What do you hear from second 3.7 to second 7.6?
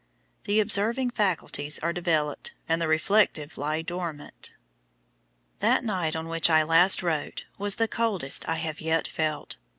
dormant. That night on which I last wrote